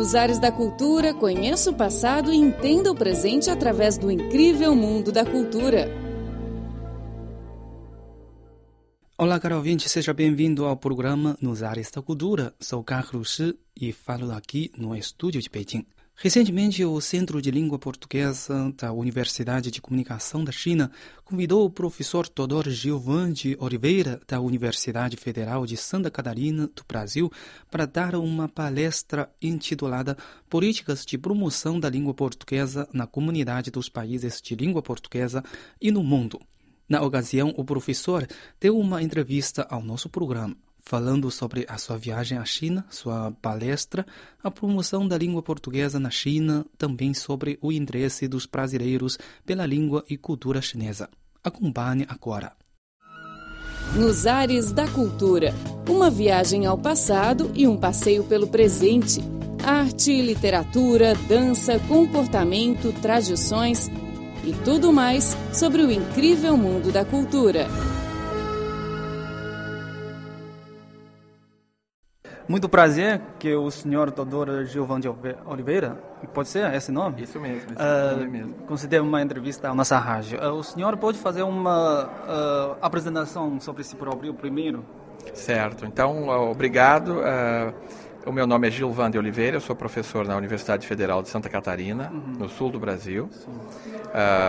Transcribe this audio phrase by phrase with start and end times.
[0.00, 5.12] Nos ares da cultura, conheça o passado e entenda o presente através do incrível mundo
[5.12, 5.88] da cultura.
[9.18, 12.54] Olá, caro ouvinte, seja bem-vindo ao programa Nos Ares da Cultura.
[12.58, 15.84] Sou Carlos Shi e falo aqui no estúdio de Pequim.
[16.22, 20.92] Recentemente, o Centro de Língua Portuguesa da Universidade de Comunicação da China
[21.24, 27.32] convidou o professor Todor Gilvan de Oliveira, da Universidade Federal de Santa Catarina, do Brasil,
[27.70, 30.14] para dar uma palestra intitulada
[30.50, 35.42] Políticas de Promoção da Língua Portuguesa na Comunidade dos Países de Língua Portuguesa
[35.80, 36.38] e no Mundo.
[36.86, 38.28] Na ocasião, o professor
[38.60, 44.06] deu uma entrevista ao nosso programa falando sobre a sua viagem à China, sua palestra,
[44.42, 50.04] a promoção da língua portuguesa na China, também sobre o interesse dos brasileiros pela língua
[50.08, 51.08] e cultura chinesa.
[51.42, 52.52] Acompanhe agora.
[53.94, 55.52] Nos ares da cultura,
[55.88, 59.20] uma viagem ao passado e um passeio pelo presente.
[59.64, 63.90] Arte, literatura, dança, comportamento, tradições
[64.44, 67.66] e tudo mais sobre o incrível mundo da cultura.
[72.50, 75.08] Muito prazer que o senhor doutor Gilvan de
[75.46, 75.96] Oliveira,
[76.34, 77.22] pode ser esse nome?
[77.22, 78.54] Isso mesmo, esse uh, nome mesmo.
[78.66, 80.36] Concedeu uma entrevista à nossa rádio.
[80.36, 84.84] Uh, o senhor pode fazer uma uh, apresentação sobre si próprio primeiro?
[85.32, 87.18] Certo, então obrigado.
[88.26, 91.48] o meu nome é Gilvan de Oliveira, eu sou professor na Universidade Federal de Santa
[91.48, 92.32] Catarina, uhum.
[92.36, 93.30] no sul do Brasil.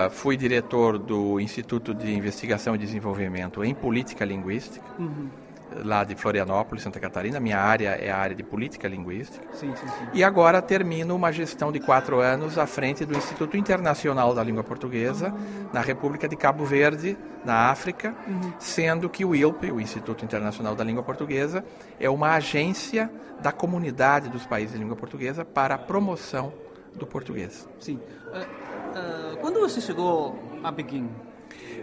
[0.10, 4.84] fui diretor do Instituto de Investigação e Desenvolvimento em Política Linguística.
[4.98, 5.41] Uhum
[5.84, 7.40] lá de Florianópolis, Santa Catarina.
[7.40, 9.46] Minha área é a área de política linguística.
[9.54, 10.08] Sim, sim, sim.
[10.14, 14.64] E agora termino uma gestão de quatro anos à frente do Instituto Internacional da Língua
[14.64, 15.34] Portuguesa,
[15.74, 18.54] na República de Cabo Verde, na África, uhum.
[18.60, 21.64] sendo que o ILP, o Instituto Internacional da Língua Portuguesa,
[22.00, 23.10] é uma agência
[23.42, 26.54] da comunidade dos países de língua portuguesa para a promoção
[26.96, 27.68] do português.
[27.80, 28.00] Sim.
[28.28, 31.10] Uh, uh, quando você chegou a Pequim?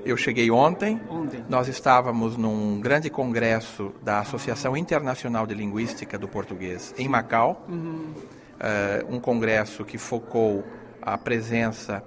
[0.04, 1.00] Eu cheguei ontem.
[1.10, 1.44] Ontem.
[1.48, 7.64] Nós estávamos num grande congresso da Associação Internacional de Linguística do Português em Macau.
[7.69, 8.12] Uhum.
[8.58, 10.64] Uh, um congresso que focou
[11.00, 12.03] a presença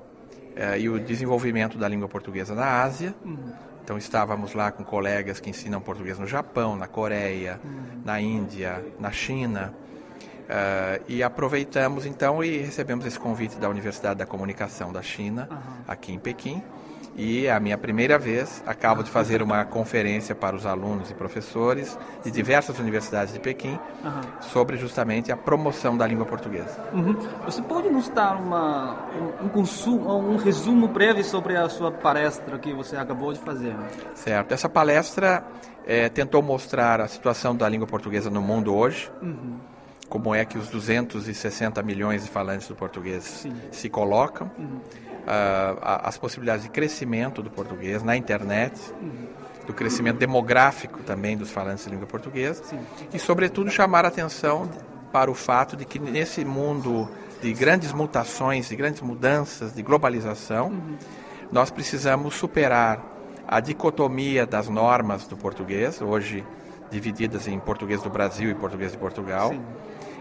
[0.56, 3.16] uh, e o desenvolvimento da língua portuguesa na Ásia.
[3.24, 3.54] Uhum.
[3.84, 8.02] Então estávamos lá com colegas que ensinam português no Japão, na Coreia, uhum.
[8.04, 9.74] na Índia, na China.
[10.42, 15.48] Uh, e aproveitamos então e recebemos esse convite da Universidade da Comunicação da China,
[15.88, 16.62] aqui em Pequim
[17.16, 18.64] e é a minha primeira vez.
[18.66, 23.80] Acabo de fazer uma conferência para os alunos e professores de diversas universidades de Pequim
[24.04, 24.22] uhum.
[24.42, 26.84] sobre justamente a promoção da língua portuguesa.
[26.94, 27.16] Uhum.
[27.46, 32.58] Você pode nos dar uma, um, um, consumo, um resumo breve sobre a sua palestra
[32.58, 33.76] que você acabou de fazer?
[34.16, 34.54] Certo.
[34.54, 35.44] Essa palestra
[35.86, 39.12] é, tentou mostrar a situação da língua portuguesa no mundo hoje.
[39.22, 39.60] Uhum
[40.10, 43.54] como é que os 260 milhões de falantes do português Sim.
[43.72, 44.52] se colocam.
[44.60, 44.82] Uhum
[45.22, 49.28] uh, as possibilidades de crescimento do português na internet, uhum.
[49.68, 52.80] do crescimento demográfico também dos falantes de língua portuguesa Sim.
[53.14, 54.70] e, sobretudo, chamar a atenção
[55.12, 57.10] para o fato de que nesse mundo
[57.42, 60.98] de grandes mutações, de grandes mudanças, de globalização, uhum.
[61.52, 63.12] nós precisamos superar
[63.48, 66.46] a dicotomia das normas do português, hoje
[66.90, 69.62] divididas em português do Brasil e português de Portugal, Sim.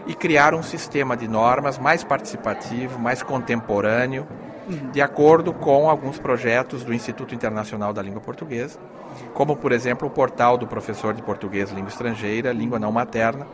[0.07, 4.27] e criar um sistema de normas mais participativo, mais contemporâneo,
[4.91, 8.79] de acordo com alguns projetos do Instituto Internacional da Língua Portuguesa,
[9.33, 13.45] como, por exemplo, o portal do professor de português língua estrangeira, língua não materna,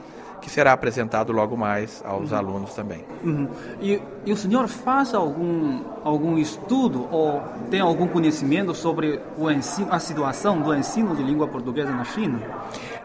[0.41, 2.37] que será apresentado logo mais aos uhum.
[2.37, 3.03] alunos também.
[3.23, 3.47] Uhum.
[3.81, 7.41] E, e, o senhor faz algum, algum estudo ou
[7.71, 12.39] tem algum conhecimento sobre o ensino, a situação do ensino de língua portuguesa na China?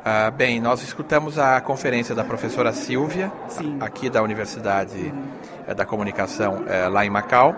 [0.05, 3.78] Ah, bem, nós escutamos a conferência da professora Silvia, Sim.
[3.81, 5.75] aqui da Universidade uhum.
[5.75, 7.56] da Comunicação, eh, lá em Macau,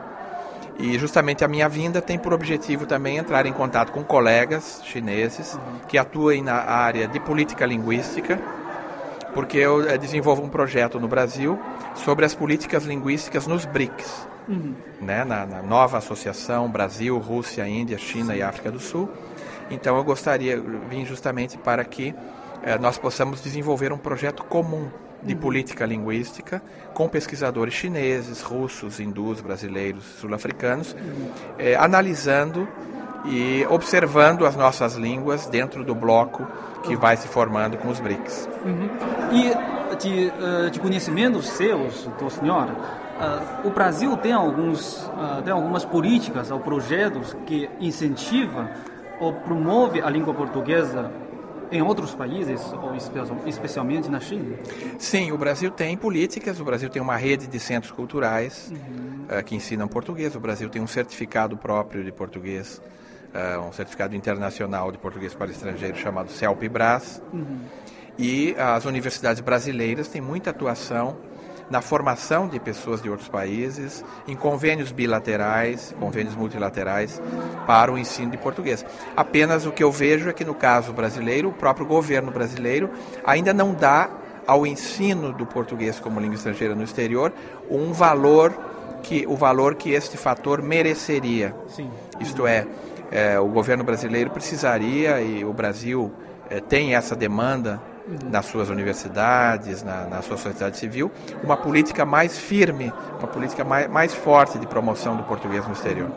[0.78, 5.54] e justamente a minha vinda tem por objetivo também entrar em contato com colegas chineses
[5.54, 5.78] uhum.
[5.88, 8.40] que atuem na área de política linguística,
[9.32, 11.58] porque eu eh, desenvolvo um projeto no Brasil
[11.94, 14.74] sobre as políticas linguísticas nos BRICS, uhum.
[15.00, 18.38] né, na, na, nova associação Brasil, Rússia, Índia, China Sim.
[18.40, 19.08] e África do Sul.
[19.70, 20.60] Então eu gostaria,
[20.90, 22.14] vim justamente para que
[22.64, 24.88] eh, nós possamos desenvolver um projeto comum
[25.24, 26.62] de política linguística
[26.92, 30.94] com pesquisadores chineses, russos, hindus, brasileiros, sul-africanos,
[31.58, 32.68] eh, analisando
[33.24, 36.46] e observando as nossas línguas dentro do bloco
[36.82, 38.48] que vai se formando com os BRICS.
[38.64, 38.88] Uhum.
[39.32, 45.10] E de, eh, de conhecimentos seus, do senhor, uh, o Brasil tem, alguns,
[45.44, 48.68] tem algumas políticas ou projetos que incentivam
[49.20, 51.10] ou promove a língua portuguesa
[51.70, 52.94] em outros países, ou
[53.46, 54.56] especialmente na China?
[54.98, 59.38] Sim, o Brasil tem políticas, o Brasil tem uma rede de centros culturais uhum.
[59.38, 62.80] uh, que ensinam português, o Brasil tem um certificado próprio de português,
[63.34, 67.22] uh, um certificado internacional de português para estrangeiro chamado CELPE-BRAS.
[67.32, 67.58] Uhum.
[68.16, 71.16] E as universidades brasileiras têm muita atuação
[71.70, 77.20] na formação de pessoas de outros países, em convênios bilaterais, convênios multilaterais
[77.66, 78.84] para o ensino de português.
[79.16, 82.90] Apenas o que eu vejo é que no caso brasileiro, o próprio governo brasileiro
[83.24, 84.10] ainda não dá
[84.46, 87.32] ao ensino do português como língua estrangeira no exterior
[87.70, 88.52] um valor
[89.02, 91.54] que o valor que este fator mereceria.
[91.68, 91.90] Sim.
[92.20, 92.66] Isto é,
[93.10, 96.12] é, o governo brasileiro precisaria e o Brasil
[96.48, 97.80] é, tem essa demanda
[98.30, 101.10] nas suas universidades, na, na, sua sociedade civil,
[101.42, 106.10] uma política mais firme, uma política mais, mais forte de promoção do português no exterior.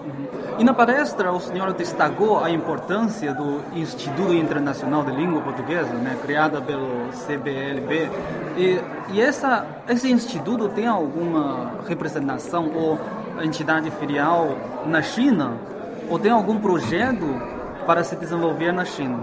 [0.60, 6.18] E na palestra o senhor destacou a importância do Instituto Internacional de Língua Portuguesa, né,
[6.22, 8.10] criada pelo CBLB.
[8.58, 8.82] E,
[9.14, 13.00] e essa, esse instituto tem alguma representação ou
[13.42, 15.54] entidade filial na China?
[16.10, 17.26] Ou tem algum projeto
[17.86, 19.20] para se desenvolver na China?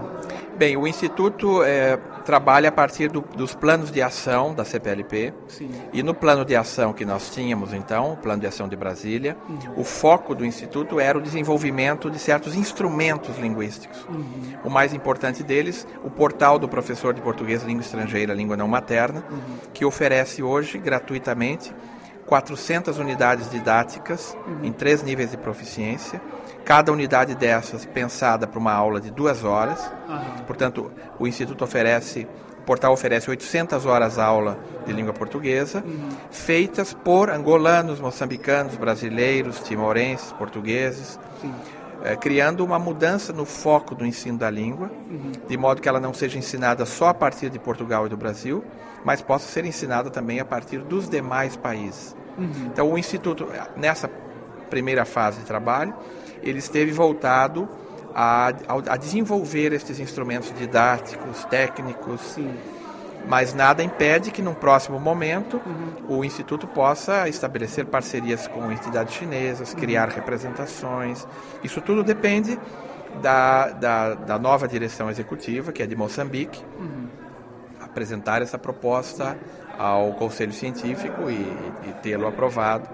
[0.57, 5.33] Bem, o Instituto é, trabalha a partir do, dos planos de ação da CPLP.
[5.49, 5.69] Sim.
[5.91, 9.35] E no plano de ação que nós tínhamos, então, o plano de ação de Brasília,
[9.49, 9.81] uhum.
[9.81, 14.05] o foco do Instituto era o desenvolvimento de certos instrumentos linguísticos.
[14.07, 14.57] Uhum.
[14.63, 19.25] O mais importante deles, o portal do professor de português, língua estrangeira, língua não materna,
[19.29, 19.57] uhum.
[19.73, 21.73] que oferece hoje gratuitamente
[22.25, 24.63] 400 unidades didáticas uhum.
[24.63, 26.21] em três níveis de proficiência
[26.65, 29.79] Cada unidade dessas pensada para uma aula de duas horas.
[30.09, 30.43] Uhum.
[30.47, 32.27] Portanto, o Instituto oferece,
[32.59, 36.09] o portal oferece 800 horas aula de língua portuguesa, uhum.
[36.31, 41.19] feitas por angolanos, moçambicanos, brasileiros, timorenses, portugueses.
[42.03, 45.31] É, criando uma mudança no foco do ensino da língua, uhum.
[45.47, 48.63] de modo que ela não seja ensinada só a partir de Portugal e do Brasil,
[49.03, 52.15] mas possa ser ensinada também a partir dos demais países.
[52.37, 52.67] Uhum.
[52.67, 54.07] Então, o Instituto, nessa
[54.69, 55.95] primeira fase de trabalho,
[56.45, 57.67] ele esteve voltado
[58.13, 58.53] a,
[58.87, 62.55] a desenvolver estes instrumentos didáticos, técnicos, Sim.
[63.27, 66.19] mas nada impede que num próximo momento uhum.
[66.19, 69.79] o Instituto possa estabelecer parcerias com entidades chinesas, uhum.
[69.79, 71.27] criar representações.
[71.61, 72.57] Isso tudo depende
[73.21, 77.07] da, da, da, nova direção executiva, que é de Moçambique, uhum.
[77.81, 79.37] apresentar essa proposta
[79.77, 82.87] ao Conselho Científico e, e tê-lo aprovado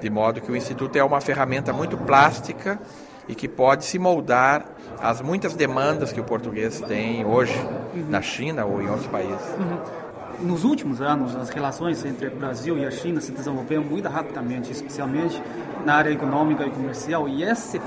[0.00, 2.80] de modo que o Instituto é uma ferramenta muito plástica
[3.28, 4.64] e que pode se moldar
[5.00, 7.56] às muitas demandas que o português tem hoje
[7.94, 8.06] uhum.
[8.08, 9.54] na China ou em outros países.
[9.58, 10.02] Uhum.
[10.46, 14.72] Nos últimos anos, as relações entre o Brasil e a China se desenvolveram muito rapidamente,
[14.72, 15.40] especialmente
[15.84, 17.80] na área econômica e comercial, e esse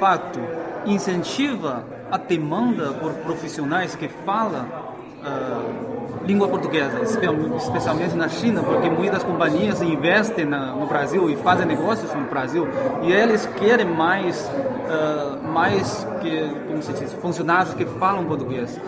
[0.00, 0.40] fato
[0.86, 5.99] incentiva a demanda por profissionais que falam uh,
[6.30, 12.12] língua portuguesa, especialmente na China, porque muitas companhias investem na, no Brasil e fazem negócios
[12.14, 12.68] no Brasil
[13.02, 18.80] e eles querem mais, uh, mais que, como se diz, funcionários que falam português.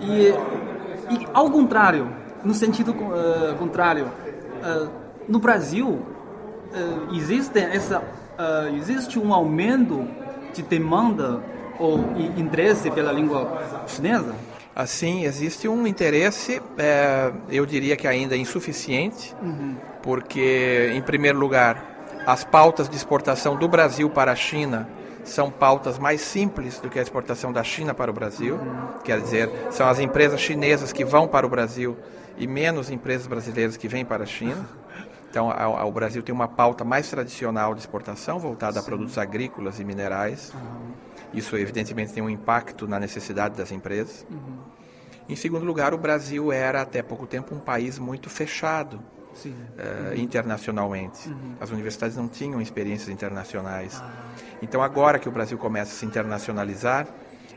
[0.00, 0.32] E,
[1.12, 2.08] e ao contrário,
[2.44, 4.88] no sentido uh, contrário, uh,
[5.28, 6.00] no Brasil
[7.12, 8.00] existe essa
[8.76, 10.06] existe um aumento
[10.54, 11.42] de demanda
[11.80, 11.98] ou
[12.36, 14.32] interesse pela língua chinesa?
[14.74, 19.76] Assim, existe um interesse, é, eu diria que ainda insuficiente, uhum.
[20.02, 24.88] porque, em primeiro lugar, as pautas de exportação do Brasil para a China
[25.24, 28.54] são pautas mais simples do que a exportação da China para o Brasil.
[28.56, 29.00] Uhum.
[29.04, 31.96] Quer dizer, são as empresas chinesas que vão para o Brasil
[32.38, 34.66] e menos empresas brasileiras que vêm para a China.
[35.30, 35.48] Então,
[35.86, 38.78] o Brasil tem uma pauta mais tradicional de exportação, voltada Sim.
[38.80, 40.52] a produtos agrícolas e minerais.
[40.52, 40.90] Uhum.
[41.32, 44.26] Isso, evidentemente, tem um impacto na necessidade das empresas.
[44.28, 44.58] Uhum.
[45.28, 50.14] Em segundo lugar, o Brasil era, até pouco tempo, um país muito fechado uh, uhum.
[50.16, 51.28] internacionalmente.
[51.28, 51.54] Uhum.
[51.60, 54.02] As universidades não tinham experiências internacionais.
[54.02, 54.10] Ah.
[54.60, 57.06] Então, agora que o Brasil começa a se internacionalizar,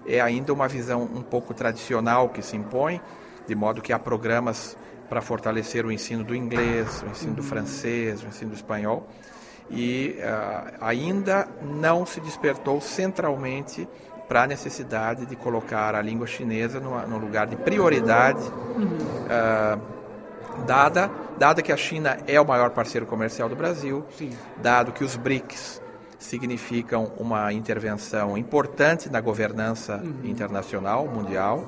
[0.05, 3.01] é ainda uma visão um pouco tradicional que se impõe,
[3.47, 4.77] de modo que há programas
[5.13, 7.47] para fortalecer o ensino do inglês, o ensino do uhum.
[7.47, 9.07] francês, o ensino do espanhol
[9.69, 13.87] e uh, ainda não se despertou centralmente
[14.27, 18.41] para a necessidade de colocar a língua chinesa no, no lugar de prioridade,
[18.75, 18.97] uhum.
[19.27, 24.31] uh, dada, dada que a China é o maior parceiro comercial do Brasil, Sim.
[24.63, 25.79] dado que os BRICS
[26.17, 30.21] significam uma intervenção importante na governança uhum.
[30.23, 31.67] internacional, mundial.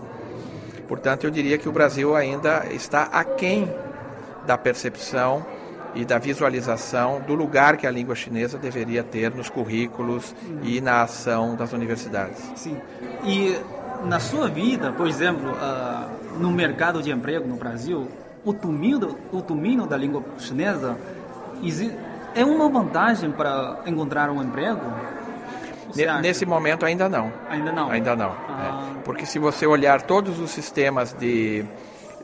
[0.88, 3.74] Portanto, eu diria que o Brasil ainda está aquém
[4.46, 5.46] da percepção
[5.96, 10.60] e da visualização do lugar que a língua chinesa deveria ter nos currículos uhum.
[10.64, 12.52] e na ação das universidades.
[12.56, 12.78] Sim.
[13.24, 13.58] E
[14.04, 18.08] na sua vida, por exemplo, uh, no mercado de emprego no Brasil,
[18.44, 20.98] o domínio, o domínio da língua chinesa
[22.36, 24.82] é uma vantagem para encontrar um emprego?
[26.22, 27.32] Nesse momento ainda não.
[27.50, 27.90] Ainda não?
[27.90, 28.36] Ainda não.
[28.50, 28.94] Ah.
[28.98, 29.02] É.
[29.04, 31.64] Porque se você olhar todos os sistemas de,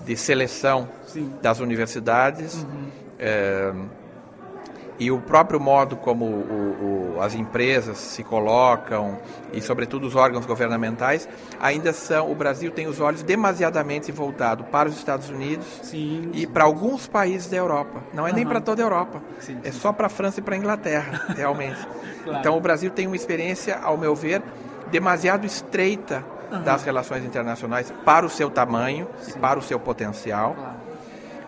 [0.05, 1.33] de seleção Sim.
[1.41, 2.87] das universidades, uhum.
[3.17, 3.71] é,
[5.01, 9.17] e o próprio modo como o, o, as empresas se colocam
[9.51, 11.27] e sobretudo os órgãos governamentais
[11.59, 16.45] ainda são o Brasil tem os olhos demasiadamente voltados para os Estados Unidos sim, e
[16.45, 18.35] para alguns países da Europa não é uhum.
[18.35, 21.25] nem para toda a Europa sim, é só para a França e para a Inglaterra
[21.35, 21.79] realmente
[22.23, 22.39] claro.
[22.39, 24.43] então o Brasil tem uma experiência ao meu ver
[24.91, 26.61] demasiado estreita uhum.
[26.61, 30.75] das relações internacionais para o seu tamanho e para o seu potencial claro.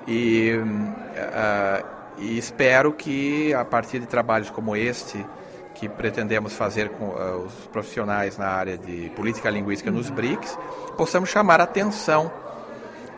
[0.08, 5.25] e uh, e espero que a partir de trabalhos como este,
[5.74, 10.58] que pretendemos fazer com uh, os profissionais na área de política linguística nos BRICS,
[10.98, 12.32] possamos chamar a atenção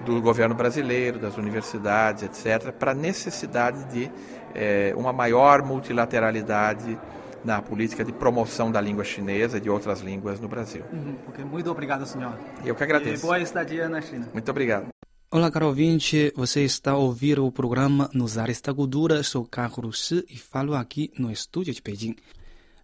[0.06, 4.12] do governo brasileiro, das universidades, etc., para a necessidade de
[4.54, 6.98] eh, uma maior multilateralidade
[7.44, 10.84] na política de promoção da língua chinesa e de outras línguas no Brasil.
[10.92, 11.46] Uhum, okay.
[11.46, 12.34] Muito obrigado, senhor.
[12.64, 13.24] Eu que agradeço.
[13.24, 14.28] E boa estadia na China.
[14.34, 14.95] Muito obrigado.
[15.36, 19.22] Olá, caro ouvinte, você está a ouvir o programa Nos Ares da Cultura.
[19.22, 22.16] Sou Carlos Shi e falo aqui no estúdio de Pequim.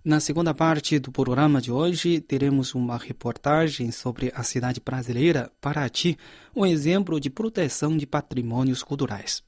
[0.03, 6.17] Na segunda parte do programa de hoje, teremos uma reportagem sobre a cidade brasileira Paraty,
[6.53, 9.41] um exemplo de proteção de patrimônios culturais.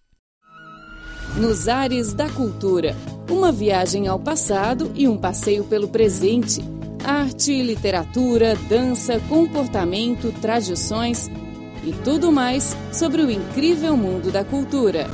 [1.36, 2.96] Nos Ares da Cultura,
[3.30, 6.62] uma viagem ao passado e um passeio pelo presente.
[7.04, 11.30] Arte, literatura, dança, comportamento, tradições
[11.86, 15.08] e tudo mais sobre o incrível mundo da cultura.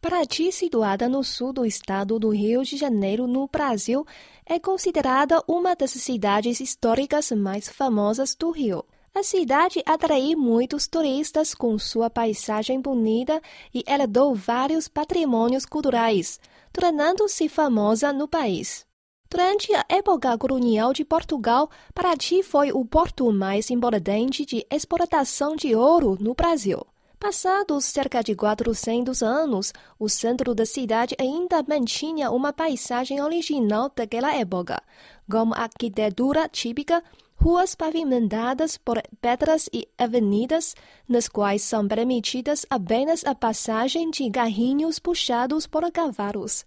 [0.00, 4.06] Paraty, situada no sul do estado do Rio de Janeiro, no Brasil,
[4.44, 8.84] é considerada uma das cidades históricas mais famosas do Rio.
[9.12, 13.40] A cidade atraiu muitos turistas com sua paisagem bonita
[13.74, 16.38] e herdou vários patrimônios culturais,
[16.72, 18.86] tornando-se famosa no país.
[19.28, 25.74] Durante a época colonial de Portugal, Paraty foi o porto mais importante de exportação de
[25.74, 26.86] ouro no Brasil.
[27.18, 34.32] Passados cerca de 400 anos, o centro da cidade ainda mantinha uma paisagem original daquela
[34.32, 34.80] época,
[35.28, 37.02] como arquitetura típica,
[37.34, 40.76] ruas pavimentadas por pedras e avenidas,
[41.08, 46.64] nas quais são permitidas apenas a passagem de carrinhos puxados por cavalos.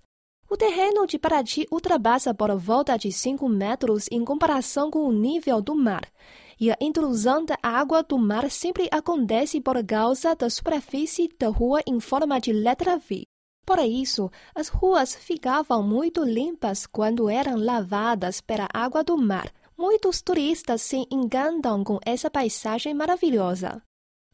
[0.51, 5.61] O terreno de Paraty ultrapassa por volta de 5 metros em comparação com o nível
[5.61, 6.11] do mar,
[6.59, 11.81] e a intrusão da água do mar sempre acontece por causa da superfície da rua
[11.85, 13.27] em forma de letra V.
[13.63, 19.53] Por isso, as ruas ficavam muito limpas quando eram lavadas pela água do mar.
[19.77, 23.83] Muitos turistas se encantam com essa paisagem maravilhosa.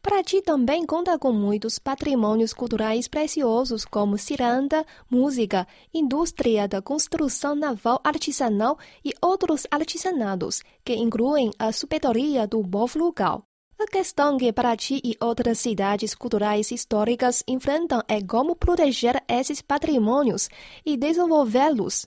[0.08, 8.00] Paraty também conta com muitos patrimônios culturais preciosos como ciranda, música, indústria da construção naval
[8.04, 13.42] artesanal e outros artesanados, que incluem a supetoria do povo local.
[13.76, 20.48] A questão que Paraty e outras cidades culturais históricas enfrentam é como proteger esses patrimônios
[20.84, 22.06] e desenvolvê-los.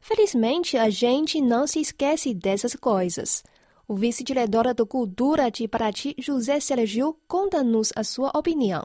[0.00, 3.42] Felizmente, a gente não se esquece dessas coisas.
[3.88, 8.84] O vice-diretor da Cultura de Paraty, José Sergio, conta-nos a sua opinião.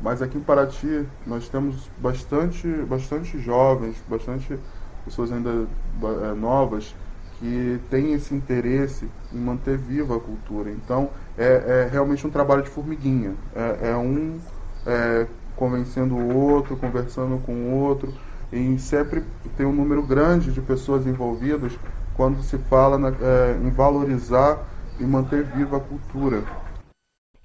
[0.00, 4.58] Mas aqui em Paraty nós temos bastante, bastante jovens, bastante
[5.04, 5.68] pessoas ainda
[6.28, 6.92] é, novas
[7.38, 10.72] que têm esse interesse em manter viva a cultura.
[10.72, 11.08] Então
[11.38, 13.36] é, é realmente um trabalho de formiguinha.
[13.54, 14.40] É, é um
[14.84, 18.12] é, convencendo o outro, conversando com o outro,
[18.52, 19.22] e sempre
[19.56, 21.72] tem um número grande de pessoas envolvidas
[22.16, 24.66] quando se fala na, é, em valorizar
[24.98, 26.44] e manter viva a cultura.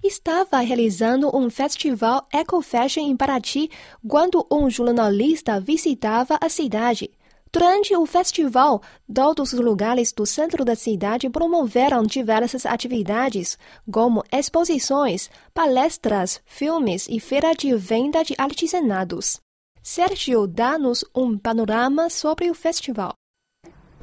[0.04, 3.70] Estava realizando um festival Eco Fashion em Paraty
[4.08, 7.10] quando um jornalista visitava a cidade.
[7.52, 8.82] Durante o festival,
[9.12, 13.58] todos os lugares do centro da cidade promoveram diversas atividades,
[13.92, 19.40] como exposições, palestras, filmes e feira de venda de artesanados.
[19.82, 23.16] Sérgio dá-nos um panorama sobre o festival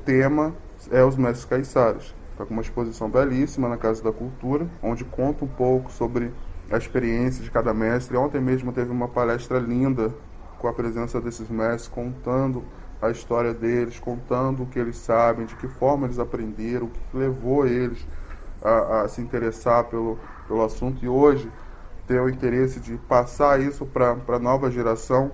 [0.05, 0.55] tema
[0.91, 2.15] é os mestres caiçaras.
[2.33, 6.33] Está com uma exposição belíssima na Casa da Cultura, onde conta um pouco sobre
[6.71, 8.17] a experiência de cada mestre.
[8.17, 10.13] Ontem mesmo teve uma palestra linda
[10.59, 12.65] com a presença desses mestres, contando
[13.01, 17.01] a história deles, contando o que eles sabem, de que forma eles aprenderam, o que
[17.17, 18.07] levou eles
[18.63, 20.19] a, a se interessar pelo,
[20.49, 21.51] pelo assunto e hoje
[22.07, 25.31] ter o interesse de passar isso para a nova geração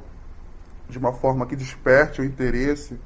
[0.88, 2.98] de uma forma que desperte o interesse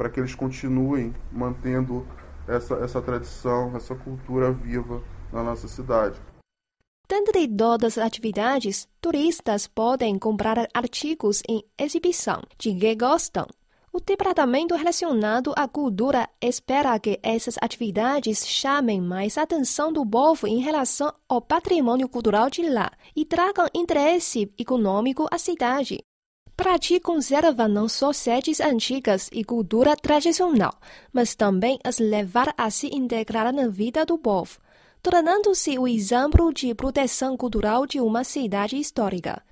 [0.00, 2.06] para que eles continuem mantendo
[2.48, 6.18] essa, essa tradição, essa cultura viva na nossa cidade.
[7.06, 13.46] Dentre todas as atividades, turistas podem comprar artigos em exibição de que gostam.
[13.92, 20.46] O departamento relacionado à cultura espera que essas atividades chamem mais a atenção do povo
[20.46, 25.98] em relação ao patrimônio cultural de lá e tragam interesse econômico à cidade.
[26.60, 30.74] Para ti conserva não só sedes antigas e cultura tradicional,
[31.10, 34.58] mas também as levar a se integrar na vida do povo
[35.02, 39.42] tornando-se o exemplo de proteção cultural de uma cidade histórica.